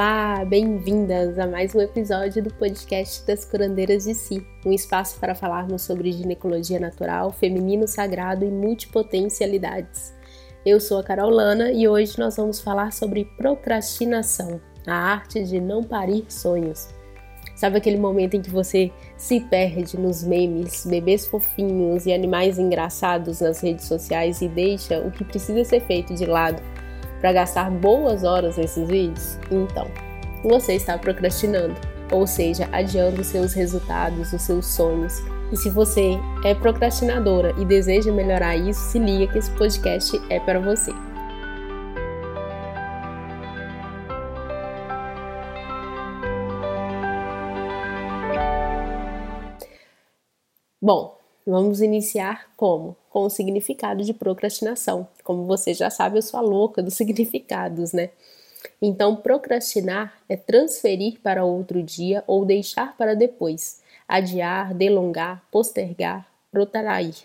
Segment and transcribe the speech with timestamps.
[0.00, 5.34] Olá, bem-vindas a mais um episódio do podcast das Curandeiras de Si, um espaço para
[5.34, 10.14] falarmos sobre ginecologia natural, feminino sagrado e multipotencialidades.
[10.64, 15.60] Eu sou a Carol Lana e hoje nós vamos falar sobre procrastinação, a arte de
[15.60, 16.88] não parir sonhos.
[17.56, 23.40] Sabe aquele momento em que você se perde nos memes, bebês fofinhos e animais engraçados
[23.40, 26.62] nas redes sociais e deixa o que precisa ser feito de lado
[27.20, 29.38] para gastar boas horas nesses vídeos?
[29.50, 29.86] Então,
[30.42, 31.74] você está procrastinando,
[32.12, 35.22] ou seja, adiando seus resultados, os seus sonhos.
[35.52, 40.38] E se você é procrastinadora e deseja melhorar isso, se liga que esse podcast é
[40.38, 40.92] para você.
[50.80, 51.18] Bom,
[51.50, 52.94] Vamos iniciar como?
[53.18, 55.08] Com o significado de procrastinação.
[55.24, 58.10] Como você já sabe, eu sou a louca dos significados, né?
[58.80, 67.16] Então, procrastinar é transferir para outro dia ou deixar para depois, adiar, delongar, postergar, protrair.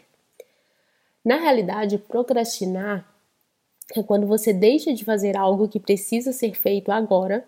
[1.24, 3.08] Na realidade, procrastinar
[3.96, 7.46] é quando você deixa de fazer algo que precisa ser feito agora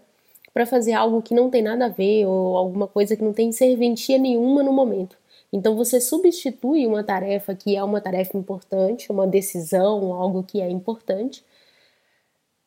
[0.54, 3.52] para fazer algo que não tem nada a ver ou alguma coisa que não tem
[3.52, 5.18] serventia nenhuma no momento.
[5.56, 10.70] Então você substitui uma tarefa que é uma tarefa importante, uma decisão, algo que é
[10.70, 11.46] importante,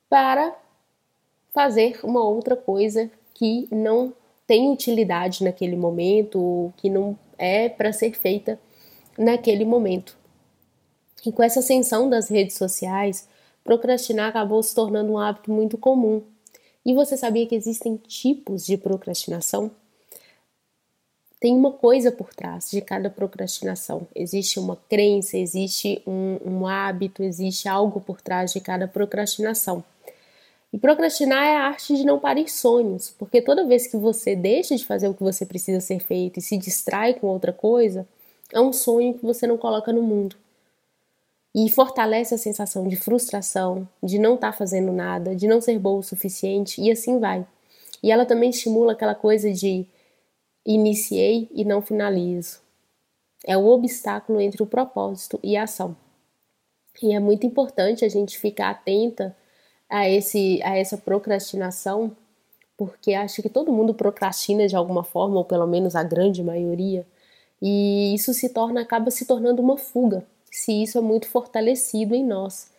[0.08, 0.56] para
[1.52, 4.14] fazer uma outra coisa que não
[4.46, 8.58] tem utilidade naquele momento, que não é para ser feita
[9.18, 10.16] naquele momento.
[11.26, 13.28] E com essa ascensão das redes sociais,
[13.62, 16.22] procrastinar acabou se tornando um hábito muito comum.
[16.86, 19.70] E você sabia que existem tipos de procrastinação?
[21.40, 24.06] Tem uma coisa por trás de cada procrastinação.
[24.14, 29.84] Existe uma crença, existe um, um, hábito, existe algo por trás de cada procrastinação.
[30.72, 34.76] E procrastinar é a arte de não parir sonhos, porque toda vez que você deixa
[34.76, 38.06] de fazer o que você precisa ser feito e se distrai com outra coisa,
[38.52, 40.36] é um sonho que você não coloca no mundo.
[41.54, 45.78] E fortalece a sensação de frustração, de não estar tá fazendo nada, de não ser
[45.78, 47.46] boa o suficiente, e assim vai.
[48.02, 49.86] E ela também estimula aquela coisa de
[50.74, 52.60] iniciei e não finalizo.
[53.46, 55.96] É o obstáculo entre o propósito e a ação.
[57.02, 59.34] E é muito importante a gente ficar atenta
[59.88, 62.14] a, esse, a essa procrastinação,
[62.76, 67.06] porque acho que todo mundo procrastina de alguma forma, ou pelo menos a grande maioria,
[67.62, 72.24] e isso se torna, acaba se tornando uma fuga, se isso é muito fortalecido em
[72.24, 72.70] nós.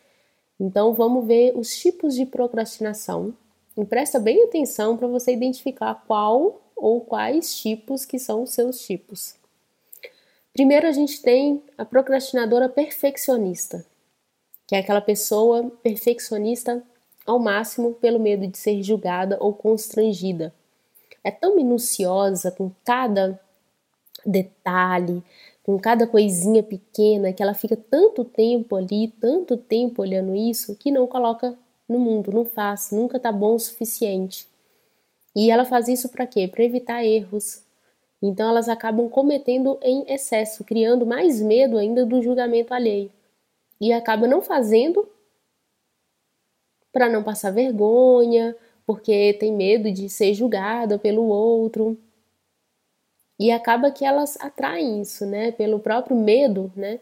[0.59, 3.33] Então vamos ver os tipos de procrastinação.
[3.77, 8.79] E presta bem atenção para você identificar qual ou quais tipos que são os seus
[8.79, 9.35] tipos.
[10.53, 13.85] Primeiro a gente tem a procrastinadora perfeccionista,
[14.67, 16.83] que é aquela pessoa perfeccionista
[17.25, 20.53] ao máximo pelo medo de ser julgada ou constrangida.
[21.23, 23.39] É tão minuciosa com cada
[24.25, 25.23] detalhe,
[25.63, 30.91] com cada coisinha pequena, que ela fica tanto tempo ali, tanto tempo olhando isso, que
[30.91, 31.57] não coloca
[31.87, 34.47] no mundo, não faz, nunca tá bom o suficiente.
[35.39, 36.49] E ela faz isso para quê?
[36.49, 37.63] Para evitar erros.
[38.21, 43.09] Então elas acabam cometendo em excesso, criando mais medo ainda do julgamento alheio.
[43.79, 45.07] E acaba não fazendo
[46.91, 48.53] para não passar vergonha,
[48.85, 51.97] porque tem medo de ser julgada pelo outro.
[53.39, 55.53] E acaba que elas atraem isso, né?
[55.53, 56.99] Pelo próprio medo, né?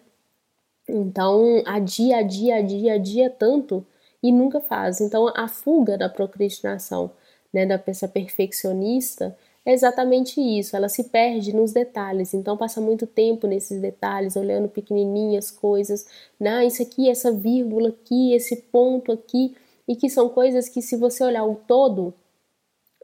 [0.88, 3.84] Então, adia, adia, adia, adia tanto
[4.22, 5.02] e nunca faz.
[5.02, 7.10] Então, a fuga da procrastinação
[7.54, 9.36] né, da pessoa perfeccionista
[9.68, 14.70] é exatamente isso, ela se perde nos detalhes, então passa muito tempo nesses detalhes, olhando
[14.70, 16.08] pequenininhas coisas,
[16.40, 19.54] né, isso aqui, essa vírgula aqui, esse ponto aqui,
[19.86, 22.14] e que são coisas que se você olhar o todo,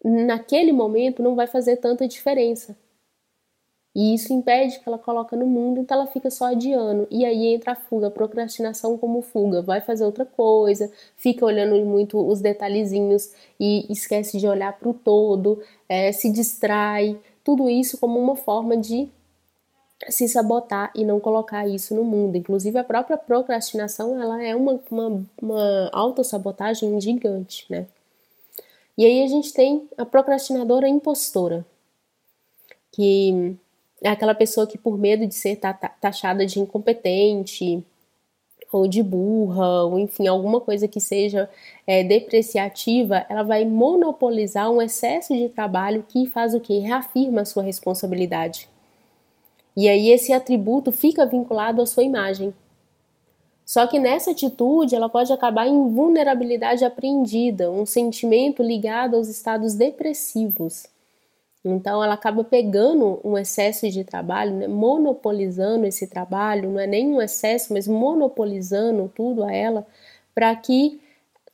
[0.03, 2.77] naquele momento não vai fazer tanta diferença.
[3.95, 7.07] E isso impede que ela coloque no mundo, então ela fica só adiando.
[7.11, 9.61] E aí entra a fuga, a procrastinação como fuga.
[9.61, 14.93] Vai fazer outra coisa, fica olhando muito os detalhezinhos e esquece de olhar para o
[14.93, 17.19] todo, é, se distrai.
[17.43, 19.09] Tudo isso como uma forma de
[20.09, 22.35] se sabotar e não colocar isso no mundo.
[22.35, 27.85] Inclusive a própria procrastinação ela é uma, uma, uma autossabotagem gigante, né?
[28.97, 31.65] E aí a gente tem a procrastinadora impostora,
[32.91, 33.57] que
[34.03, 35.59] é aquela pessoa que, por medo de ser
[35.99, 37.83] taxada de incompetente,
[38.71, 41.49] ou de burra, ou enfim, alguma coisa que seja
[41.85, 46.79] é, depreciativa, ela vai monopolizar um excesso de trabalho que faz o que?
[46.79, 48.67] Reafirma a sua responsabilidade.
[49.75, 52.53] E aí esse atributo fica vinculado à sua imagem.
[53.65, 59.73] Só que nessa atitude ela pode acabar em vulnerabilidade apreendida, um sentimento ligado aos estados
[59.75, 60.87] depressivos.
[61.63, 67.07] Então ela acaba pegando um excesso de trabalho, né, monopolizando esse trabalho, não é nem
[67.07, 69.87] um excesso, mas monopolizando tudo a ela,
[70.35, 71.01] para que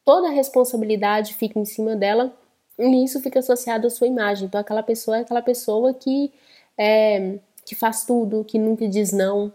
[0.04, 2.34] toda a responsabilidade fique em cima dela
[2.80, 4.48] e isso fica associado à sua imagem.
[4.48, 6.32] Então aquela pessoa é aquela pessoa que
[6.78, 9.54] é, que faz tudo, que nunca diz não,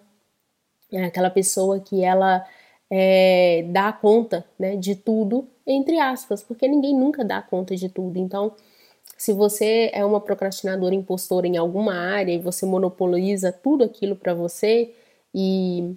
[0.92, 2.46] é aquela pessoa que ela
[2.90, 8.18] é, dá conta né, de tudo, entre aspas, porque ninguém nunca dá conta de tudo.
[8.18, 8.52] Então,
[9.16, 14.34] se você é uma procrastinadora impostora em alguma área e você monopoliza tudo aquilo para
[14.34, 14.92] você
[15.34, 15.94] e,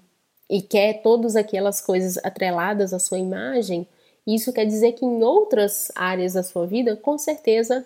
[0.50, 3.88] e quer todas aquelas coisas atreladas à sua imagem,
[4.26, 7.86] isso quer dizer que em outras áreas da sua vida, com certeza,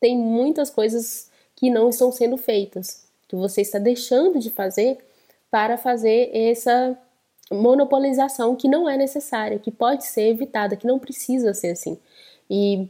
[0.00, 4.98] tem muitas coisas que não estão sendo feitas, que você está deixando de fazer
[5.50, 6.98] para fazer essa
[7.50, 11.98] monopolização que não é necessária, que pode ser evitada, que não precisa ser assim.
[12.50, 12.88] E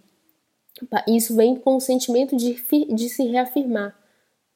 [1.07, 2.55] isso vem com o sentimento de,
[2.95, 3.97] de se reafirmar,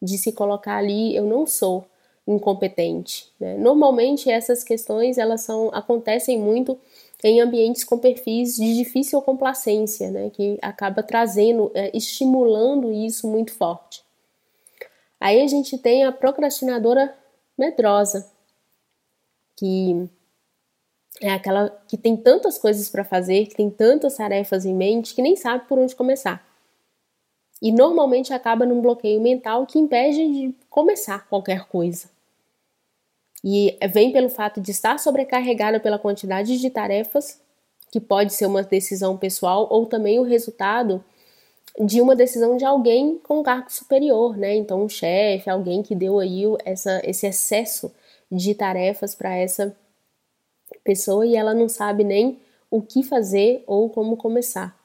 [0.01, 1.87] de se colocar ali, eu não sou
[2.27, 3.33] incompetente.
[3.39, 3.57] Né?
[3.57, 6.79] Normalmente essas questões elas são acontecem muito
[7.23, 10.31] em ambientes com perfis de difícil complacência, né?
[10.31, 14.05] que acaba trazendo, é, estimulando isso muito forte.
[15.21, 17.17] Aí a gente tem a procrastinadora
[17.57, 18.31] medrosa,
[19.57, 20.09] que
[21.21, 25.23] é aquela que tem tantas coisas para fazer, que tem tantas tarefas em mente, que
[25.23, 26.45] nem sabe por onde começar.
[27.61, 32.11] E normalmente acaba num bloqueio mental que impede de começar qualquer coisa.
[33.43, 37.41] E vem pelo fato de estar sobrecarregada pela quantidade de tarefas,
[37.91, 41.03] que pode ser uma decisão pessoal ou também o resultado
[41.81, 44.55] de uma decisão de alguém com um cargo superior, né?
[44.55, 47.93] Então, um chefe, alguém que deu aí essa, esse excesso
[48.31, 49.77] de tarefas para essa
[50.85, 52.39] pessoa e ela não sabe nem
[52.71, 54.77] o que fazer ou como começar.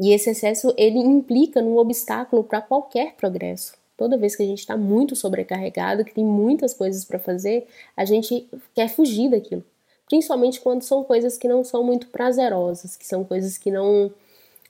[0.00, 3.74] E esse excesso ele implica num obstáculo para qualquer progresso.
[3.96, 8.04] Toda vez que a gente está muito sobrecarregado, que tem muitas coisas para fazer, a
[8.04, 9.64] gente quer fugir daquilo.
[10.06, 14.12] Principalmente quando são coisas que não são muito prazerosas, que são coisas que não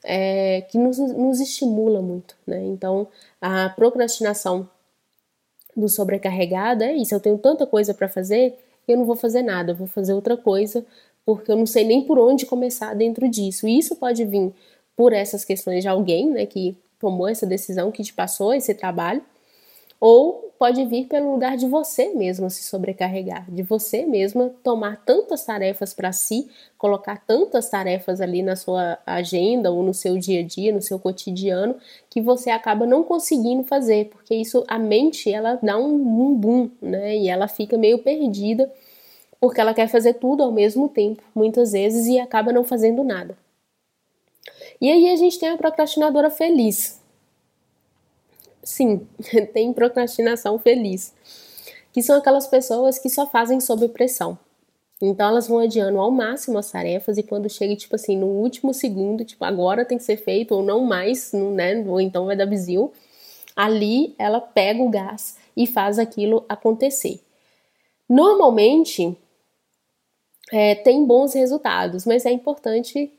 [0.03, 2.63] é, que nos, nos estimula muito, né?
[2.65, 3.07] Então
[3.39, 4.67] a procrastinação
[5.75, 7.13] do sobrecarregado é isso.
[7.13, 8.57] Eu tenho tanta coisa para fazer
[8.93, 10.85] eu não vou fazer nada, vou fazer outra coisa,
[11.25, 13.67] porque eu não sei nem por onde começar dentro disso.
[13.67, 14.53] E isso pode vir
[14.95, 19.21] por essas questões de alguém, né, que tomou essa decisão, que te passou esse trabalho,
[19.99, 25.45] ou pode vir pelo lugar de você mesmo se sobrecarregar, de você mesma tomar tantas
[25.45, 30.43] tarefas para si, colocar tantas tarefas ali na sua agenda ou no seu dia a
[30.43, 31.75] dia, no seu cotidiano,
[32.09, 36.69] que você acaba não conseguindo fazer, porque isso a mente ela dá um, um boom,
[36.81, 37.17] né?
[37.17, 38.69] E ela fica meio perdida
[39.39, 43.37] porque ela quer fazer tudo ao mesmo tempo, muitas vezes, e acaba não fazendo nada.
[44.81, 46.98] E aí a gente tem a procrastinadora feliz,
[48.63, 49.07] sim,
[49.53, 51.13] tem procrastinação feliz,
[51.91, 54.37] que são aquelas pessoas que só fazem sob pressão.
[55.01, 58.73] Então elas vão adiando ao máximo as tarefas e quando chega, tipo assim, no último
[58.73, 61.83] segundo, tipo, agora tem que ser feito ou não mais, né?
[61.87, 62.91] Ou então vai dar bizil.
[63.55, 67.21] Ali ela pega o gás e faz aquilo acontecer.
[68.09, 69.17] Normalmente
[70.51, 73.11] é, tem bons resultados, mas é importante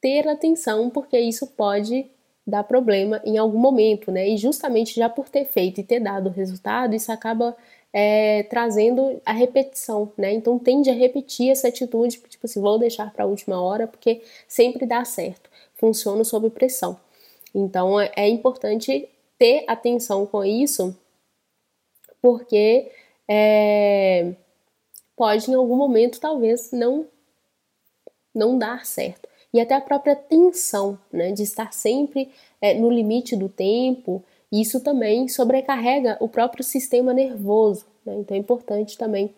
[0.00, 2.10] ter atenção porque isso pode
[2.48, 4.26] dar problema em algum momento, né?
[4.28, 7.54] E justamente já por ter feito e ter dado resultado, isso acaba
[7.92, 10.32] é, trazendo a repetição, né?
[10.32, 14.22] Então tende a repetir essa atitude, tipo assim, vou deixar para a última hora porque
[14.46, 16.98] sempre dá certo, funciona sob pressão.
[17.54, 19.06] Então é, é importante
[19.38, 20.96] ter atenção com isso,
[22.22, 22.90] porque
[23.28, 24.32] é,
[25.14, 27.06] pode em algum momento talvez não
[28.34, 33.36] não dar certo e até a própria tensão, né, de estar sempre é, no limite
[33.36, 39.34] do tempo, isso também sobrecarrega o próprio sistema nervoso, né, então é importante também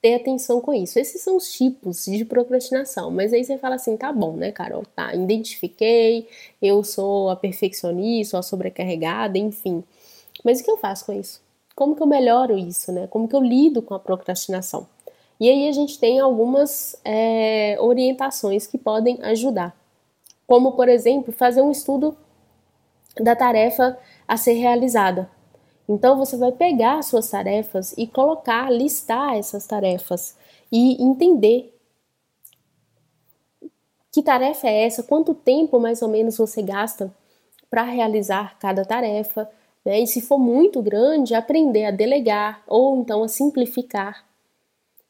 [0.00, 0.98] ter atenção com isso.
[0.98, 4.84] Esses são os tipos de procrastinação, mas aí você fala assim, tá bom, né, Carol,
[4.94, 6.28] tá, identifiquei,
[6.62, 9.82] eu sou a perfeccionista, a sobrecarregada, enfim,
[10.44, 11.40] mas o que eu faço com isso?
[11.74, 13.06] Como que eu melhoro isso, né?
[13.06, 14.88] Como que eu lido com a procrastinação?
[15.40, 19.76] E aí a gente tem algumas é, orientações que podem ajudar,
[20.46, 22.16] como por exemplo fazer um estudo
[23.20, 25.30] da tarefa a ser realizada.
[25.88, 30.36] Então você vai pegar as suas tarefas e colocar, listar essas tarefas
[30.70, 31.74] e entender
[34.12, 37.14] que tarefa é essa, quanto tempo mais ou menos você gasta
[37.70, 39.48] para realizar cada tarefa,
[39.84, 40.00] né?
[40.00, 44.27] e se for muito grande, aprender a delegar ou então a simplificar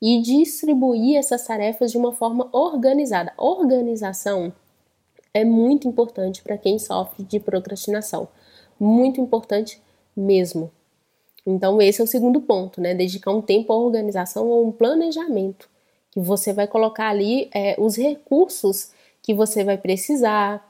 [0.00, 3.32] e distribuir essas tarefas de uma forma organizada.
[3.36, 4.52] Organização
[5.34, 8.28] é muito importante para quem sofre de procrastinação.
[8.78, 9.80] Muito importante
[10.16, 10.70] mesmo.
[11.46, 12.94] Então, esse é o segundo ponto, né?
[12.94, 15.68] Dedicar um tempo à organização ou um planejamento.
[16.10, 18.90] Que você vai colocar ali é, os recursos
[19.22, 20.66] que você vai precisar,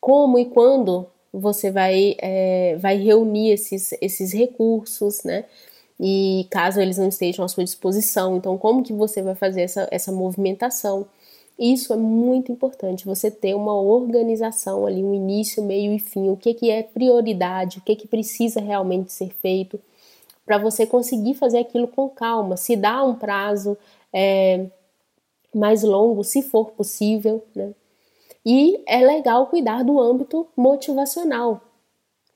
[0.00, 5.44] como e quando você vai, é, vai reunir esses, esses recursos, né?
[6.00, 9.88] E caso eles não estejam à sua disposição, então como que você vai fazer essa,
[9.90, 11.06] essa movimentação?
[11.58, 16.36] Isso é muito importante, você ter uma organização ali, um início, meio e fim, o
[16.36, 19.78] que, que é prioridade, o que, que precisa realmente ser feito,
[20.44, 23.76] para você conseguir fazer aquilo com calma, se dá um prazo
[24.12, 24.66] é,
[25.54, 27.72] mais longo, se for possível, né?
[28.44, 31.60] E é legal cuidar do âmbito motivacional,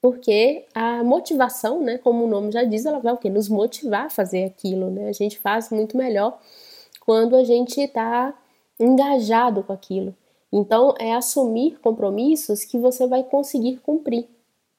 [0.07, 3.29] porque a motivação, né, como o nome já diz, ela vai o quê?
[3.29, 5.09] Nos motivar a fazer aquilo, né?
[5.09, 6.39] A gente faz muito melhor
[7.01, 8.33] quando a gente está
[8.79, 10.15] engajado com aquilo.
[10.53, 14.29] Então, é assumir compromissos que você vai conseguir cumprir.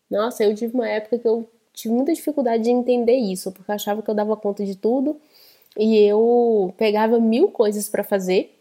[0.10, 3.76] Nossa, eu tive uma época que eu tive muita dificuldade de entender isso, porque eu
[3.76, 5.18] achava que eu dava conta de tudo
[5.78, 8.57] e eu pegava mil coisas para fazer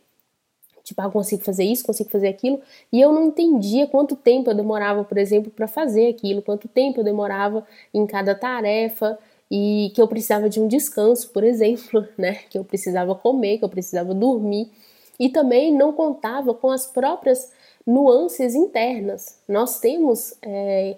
[0.87, 2.61] Tipo, ah, consigo fazer isso, consigo fazer aquilo,
[2.93, 7.01] e eu não entendia quanto tempo eu demorava, por exemplo, para fazer aquilo, quanto tempo
[7.01, 9.19] eu demorava em cada tarefa,
[9.51, 12.35] e que eu precisava de um descanso, por exemplo, né?
[12.49, 14.71] Que eu precisava comer, que eu precisava dormir,
[15.19, 17.51] e também não contava com as próprias
[17.85, 19.41] nuances internas.
[19.49, 20.97] Nós temos é,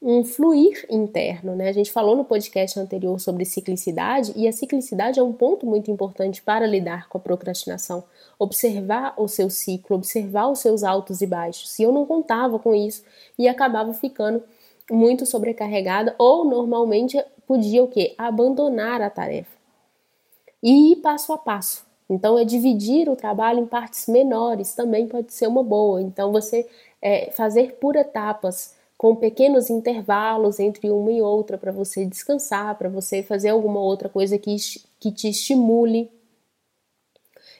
[0.00, 1.68] um fluir interno, né?
[1.68, 5.90] A gente falou no podcast anterior sobre ciclicidade e a ciclicidade é um ponto muito
[5.90, 8.04] importante para lidar com a procrastinação
[8.38, 11.78] observar o seu ciclo, observar os seus altos e baixos.
[11.78, 13.02] E eu não contava com isso
[13.38, 14.42] e acabava ficando
[14.90, 18.14] muito sobrecarregada ou normalmente podia o quê?
[18.18, 19.56] Abandonar a tarefa.
[20.62, 21.86] E ir passo a passo.
[22.08, 26.00] Então é dividir o trabalho em partes menores também pode ser uma boa.
[26.02, 26.68] Então você
[27.00, 32.88] é, fazer por etapas com pequenos intervalos entre uma e outra para você descansar, para
[32.88, 34.56] você fazer alguma outra coisa que,
[34.98, 36.10] que te estimule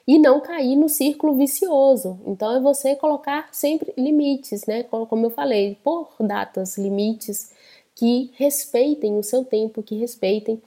[0.06, 2.18] e não cair no círculo vicioso.
[2.24, 4.84] Então é você colocar sempre limites, né?
[4.84, 7.50] Como eu falei, por datas, limites
[7.94, 10.62] que respeitem o seu tempo, que respeitem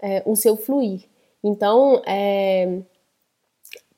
[0.00, 1.04] é, o seu fluir.
[1.42, 2.80] Então, é,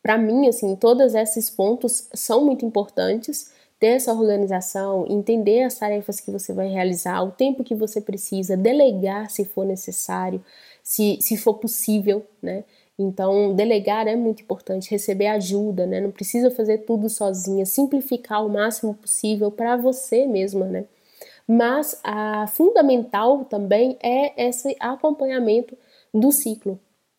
[0.02, 3.52] para mim, assim, todos esses pontos são muito importantes.
[3.78, 8.56] Ter essa organização, entender as tarefas que você vai realizar, o tempo que você precisa,
[8.56, 10.44] delegar se for necessário,
[10.82, 12.64] se, se for possível, né?
[12.98, 16.00] Então, delegar é muito importante, receber ajuda, né?
[16.00, 20.84] Não precisa fazer tudo sozinha, simplificar o máximo possível para você mesma, né?
[21.46, 25.76] Mas a fundamental também é esse acompanhamento
[26.12, 26.78] do ciclo.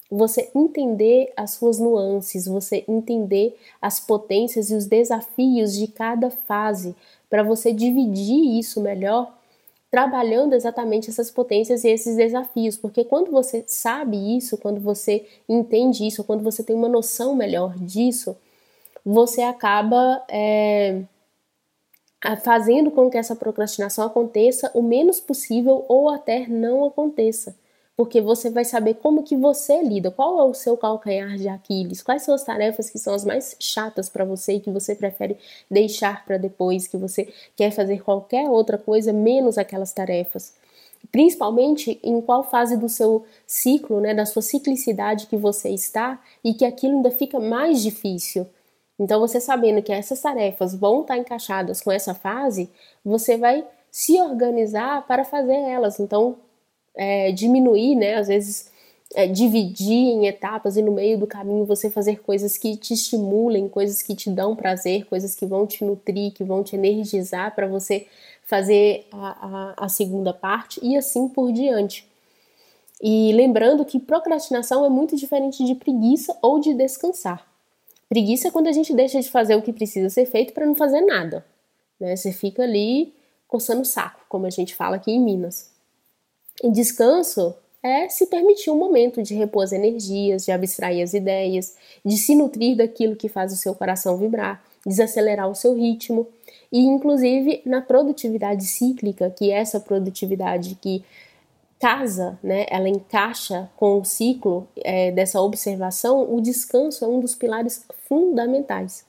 [0.10, 6.96] Você entender as suas nuances, você entender as potências e os desafios de cada fase,
[7.30, 9.32] para você dividir isso melhor
[9.92, 16.06] trabalhando exatamente essas potências e esses desafios, porque quando você sabe isso, quando você entende
[16.06, 18.38] isso, quando você tem uma noção melhor disso,
[19.04, 21.02] você acaba é,
[22.44, 27.56] fazendo com que essa procrastinação aconteça o menos possível ou até não aconteça
[28.00, 32.02] porque você vai saber como que você lida, qual é o seu calcanhar de Aquiles,
[32.02, 35.38] quais são as tarefas que são as mais chatas para você e que você prefere
[35.70, 37.28] deixar para depois, que você
[37.58, 40.54] quer fazer qualquer outra coisa menos aquelas tarefas.
[41.12, 46.54] Principalmente em qual fase do seu ciclo, né, da sua ciclicidade que você está e
[46.54, 48.48] que aquilo ainda fica mais difícil.
[48.98, 52.70] Então, você sabendo que essas tarefas vão estar encaixadas com essa fase,
[53.04, 56.00] você vai se organizar para fazer elas.
[56.00, 56.38] Então,
[56.96, 58.16] é, diminuir, né?
[58.16, 58.72] Às vezes
[59.14, 63.68] é, dividir em etapas e no meio do caminho você fazer coisas que te estimulem,
[63.68, 67.68] coisas que te dão prazer, coisas que vão te nutrir, que vão te energizar para
[67.68, 68.08] você
[68.44, 72.08] fazer a, a, a segunda parte e assim por diante.
[73.02, 77.48] E lembrando que procrastinação é muito diferente de preguiça ou de descansar.
[78.10, 80.76] Preguiça é quando a gente deixa de fazer o que precisa ser feito para não
[80.76, 81.46] fazer nada.
[82.00, 82.16] Né?
[82.16, 83.14] Você fica ali
[83.48, 85.72] coçando o saco, como a gente fala aqui em Minas.
[86.64, 91.76] E descanso é se permitir um momento de repor as energias, de abstrair as ideias,
[92.04, 96.28] de se nutrir daquilo que faz o seu coração vibrar, desacelerar o seu ritmo
[96.72, 101.04] e inclusive na produtividade cíclica, que é essa produtividade que
[101.80, 107.36] casa, né, ela encaixa com o ciclo é, dessa observação, o descanso é um dos
[107.36, 109.06] pilares fundamentais.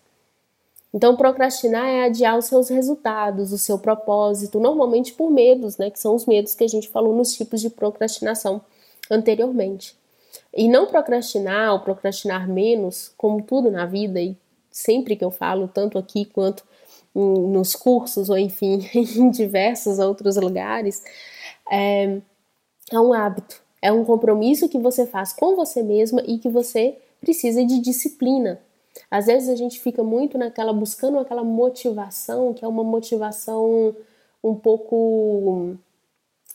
[0.92, 6.00] Então, procrastinar é adiar os seus resultados, o seu propósito, normalmente por medos, né, que
[6.00, 8.60] são os medos que a gente falou nos tipos de procrastinação
[9.08, 9.96] anteriormente.
[10.52, 14.36] E não procrastinar ou procrastinar menos, como tudo na vida, e
[14.70, 16.64] sempre que eu falo, tanto aqui quanto
[17.14, 21.02] nos cursos, ou enfim, em diversos outros lugares,
[21.70, 22.20] é,
[22.90, 26.96] é um hábito, é um compromisso que você faz com você mesma e que você
[27.20, 28.60] precisa de disciplina.
[29.10, 33.94] Às vezes a gente fica muito naquela buscando aquela motivação, que é uma motivação
[34.42, 35.76] um pouco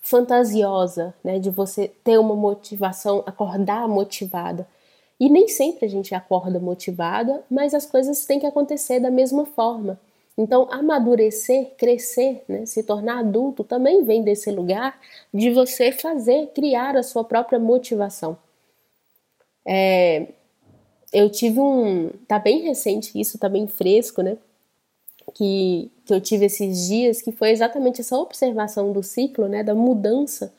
[0.02, 4.68] fantasiosa, né, de você ter uma motivação, acordar motivada.
[5.20, 9.46] E nem sempre a gente acorda motivada, mas as coisas têm que acontecer da mesma
[9.46, 10.00] forma.
[10.38, 15.00] Então, amadurecer, crescer, né, se tornar adulto também vem desse lugar
[15.34, 18.38] de você fazer, criar a sua própria motivação.
[19.66, 20.28] É,
[21.16, 22.10] eu tive um.
[22.28, 24.38] Tá bem recente isso, tá bem fresco, né?
[25.34, 29.64] Que, que eu tive esses dias, que foi exatamente essa observação do ciclo, né?
[29.64, 30.54] Da mudança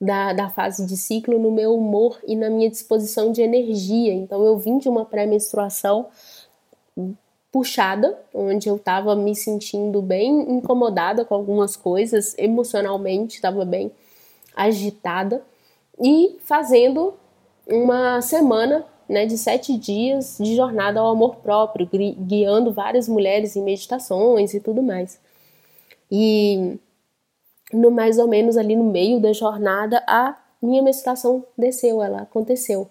[0.00, 4.12] da, da fase de ciclo no meu humor e na minha disposição de energia.
[4.12, 6.08] Então, eu vim de uma pré-menstruação
[7.52, 13.92] puxada, onde eu estava me sentindo bem incomodada com algumas coisas, emocionalmente estava bem
[14.56, 15.44] agitada
[16.00, 17.14] e fazendo
[17.68, 23.62] uma semana né, de sete dias de jornada ao amor próprio, guiando várias mulheres em
[23.62, 25.20] meditações e tudo mais.
[26.10, 26.78] E
[27.72, 32.88] no mais ou menos ali no meio da jornada a minha menstruação desceu, ela aconteceu.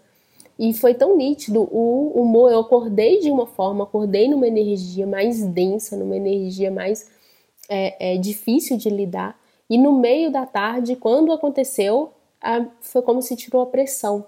[0.60, 2.52] E foi tão nítido o humor.
[2.52, 7.10] Eu acordei de uma forma, acordei numa energia mais densa, numa energia mais
[7.68, 9.40] é, é, difícil de lidar.
[9.70, 14.26] E no meio da tarde, quando aconteceu, a, foi como se tirou a pressão.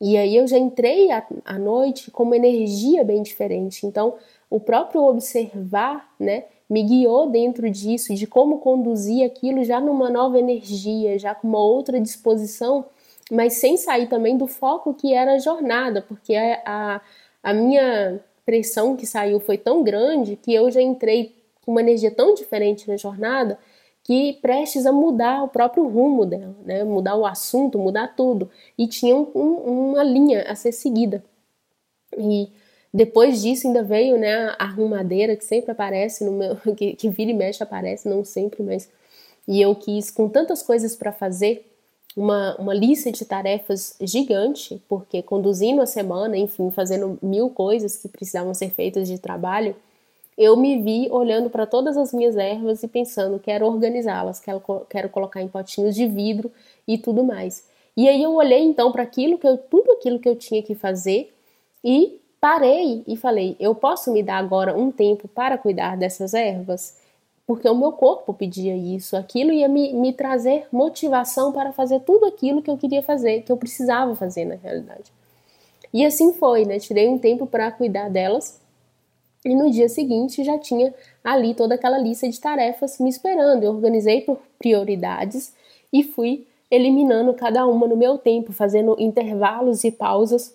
[0.00, 3.86] E aí eu já entrei à noite com uma energia bem diferente.
[3.86, 4.14] Então,
[4.50, 10.38] o próprio observar, né, me guiou dentro disso, de como conduzir aquilo já numa nova
[10.38, 12.84] energia, já com uma outra disposição
[13.30, 17.00] mas sem sair também do foco que era a jornada, porque a, a,
[17.42, 22.10] a minha pressão que saiu foi tão grande que eu já entrei com uma energia
[22.10, 23.58] tão diferente na jornada
[24.06, 26.84] que prestes a mudar o próprio rumo dela, né?
[26.84, 28.48] mudar o assunto, mudar tudo.
[28.78, 31.24] E tinha um, uma linha a ser seguida.
[32.16, 32.48] E
[32.94, 36.54] depois disso ainda veio né, a arrumadeira que sempre aparece no meu.
[36.76, 38.88] que, que vira e mexe aparece, não sempre, mas.
[39.48, 41.66] E eu quis, com tantas coisas para fazer,
[42.16, 48.06] uma, uma lista de tarefas gigante, porque conduzindo a semana, enfim, fazendo mil coisas que
[48.06, 49.74] precisavam ser feitas de trabalho,
[50.36, 55.08] eu me vi olhando para todas as minhas ervas e pensando, quero organizá-las, quero, quero
[55.08, 56.50] colocar em potinhos de vidro
[56.86, 57.64] e tudo mais.
[57.96, 60.74] E aí eu olhei então para aquilo que eu, tudo aquilo que eu tinha que
[60.74, 61.34] fazer
[61.82, 66.94] e parei e falei, eu posso me dar agora um tempo para cuidar dessas ervas?
[67.46, 72.26] porque o meu corpo pedia isso, aquilo ia me, me trazer motivação para fazer tudo
[72.26, 75.12] aquilo que eu queria fazer, que eu precisava fazer na realidade.
[75.94, 76.80] E assim foi, né?
[76.80, 78.60] Tirei um tempo para cuidar delas
[79.46, 83.62] e no dia seguinte já tinha ali toda aquela lista de tarefas me esperando.
[83.62, 85.54] Eu organizei por prioridades
[85.92, 90.52] e fui eliminando cada uma no meu tempo, fazendo intervalos e pausas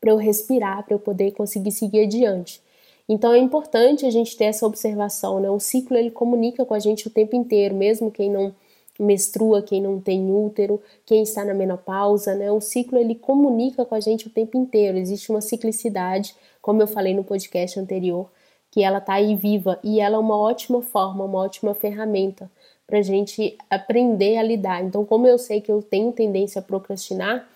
[0.00, 2.62] para eu respirar, para eu poder conseguir seguir adiante.
[3.08, 5.50] Então é importante a gente ter essa observação, né?
[5.50, 8.54] O ciclo ele comunica com a gente o tempo inteiro, mesmo quem não
[8.98, 12.50] menstrua, quem não tem útero, quem está na menopausa, né?
[12.50, 14.98] O ciclo ele comunica com a gente o tempo inteiro.
[14.98, 16.34] Existe uma ciclicidade,
[16.66, 18.28] como eu falei no podcast anterior,
[18.72, 22.50] que ela está aí viva e ela é uma ótima forma, uma ótima ferramenta
[22.84, 24.82] para a gente aprender a lidar.
[24.82, 27.48] Então, como eu sei que eu tenho tendência a procrastinar,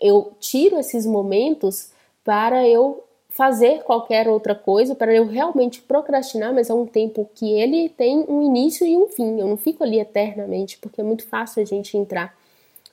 [0.00, 1.92] eu tiro esses momentos
[2.24, 7.52] para eu fazer qualquer outra coisa, para eu realmente procrastinar, mas é um tempo que
[7.52, 9.38] ele tem um início e um fim.
[9.38, 12.36] Eu não fico ali eternamente, porque é muito fácil a gente entrar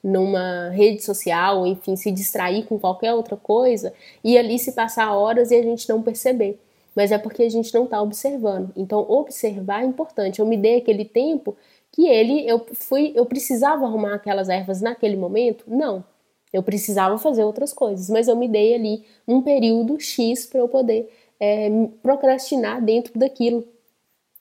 [0.05, 3.91] numa rede social, enfim, se distrair com qualquer outra coisa
[4.23, 6.59] e ali se passar horas e a gente não perceber.
[6.95, 8.71] Mas é porque a gente não está observando.
[8.77, 10.39] Então, observar é importante.
[10.39, 11.57] Eu me dei aquele tempo
[11.91, 15.65] que ele, eu fui, eu precisava arrumar aquelas ervas naquele momento?
[15.67, 16.03] Não.
[16.53, 20.69] Eu precisava fazer outras coisas, mas eu me dei ali um período X para eu
[20.69, 21.67] poder é,
[22.03, 23.67] procrastinar dentro daquilo.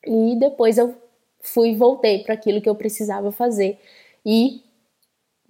[0.07, 0.95] E depois eu
[1.41, 3.79] fui voltei para aquilo que eu precisava fazer
[4.25, 4.63] e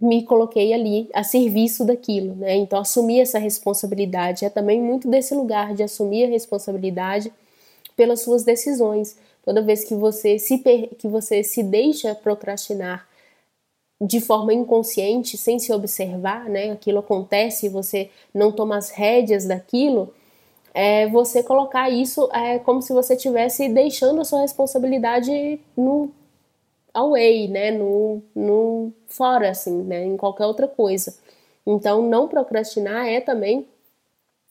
[0.05, 2.57] me coloquei ali a serviço daquilo, né?
[2.57, 7.33] Então assumir essa responsabilidade é também muito desse lugar de assumir a responsabilidade
[7.97, 9.17] pelas suas decisões.
[9.43, 10.59] Toda vez que você se
[10.99, 13.09] que você se deixa procrastinar
[14.01, 16.71] de forma inconsciente, sem se observar, né?
[16.71, 20.13] Aquilo acontece e você não toma as rédeas daquilo,
[20.75, 26.11] é você colocar isso é como se você estivesse deixando a sua responsabilidade no
[26.95, 27.71] away, né?
[27.73, 30.05] No, no fora, assim, né?
[30.05, 31.15] Em qualquer outra coisa.
[31.67, 33.67] Então, não procrastinar é também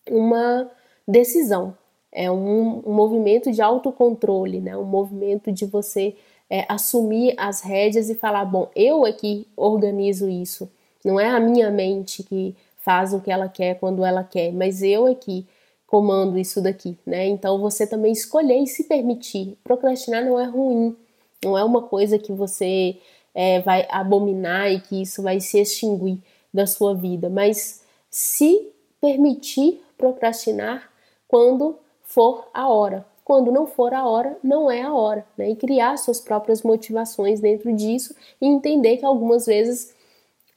[0.10, 0.70] uma
[1.08, 1.76] decisão,
[2.12, 4.78] é um, um movimento de autocontrole, né?
[4.78, 6.16] um movimento de você
[6.50, 10.70] é, assumir as rédeas e falar: bom, eu aqui organizo isso,
[11.04, 14.84] não é a minha mente que faz o que ela quer quando ela quer, mas
[14.84, 15.46] eu aqui
[15.88, 17.28] comando isso daqui, né?
[17.28, 19.58] Então você também escolher e se permitir.
[19.64, 20.96] Procrastinar não é ruim,
[21.44, 22.98] não é uma coisa que você
[23.34, 26.20] é, vai abominar e que isso vai se extinguir
[26.54, 28.70] da sua vida, mas se
[29.02, 30.90] permitir procrastinar
[31.28, 33.06] quando for a hora.
[33.26, 35.50] Quando não for a hora, não é a hora, né?
[35.50, 39.96] E criar suas próprias motivações dentro disso e entender que algumas vezes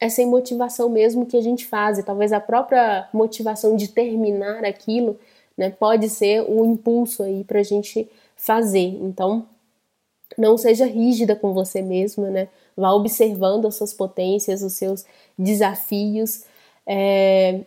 [0.01, 4.65] é sem motivação mesmo que a gente faz, e talvez a própria motivação de terminar
[4.65, 5.19] aquilo,
[5.57, 8.99] né, pode ser um impulso aí para a gente fazer.
[9.01, 9.47] Então,
[10.37, 12.49] não seja rígida com você mesma, né?
[12.77, 15.05] Vá observando as suas potências, os seus
[15.39, 16.45] desafios
[16.87, 17.61] é,